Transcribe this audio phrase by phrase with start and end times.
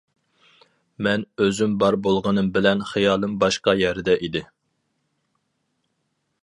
[1.07, 4.43] مەن ئۆزۈم بار بولغىنىم بىلەن خىيالىم باشقا يەردە ئىدى.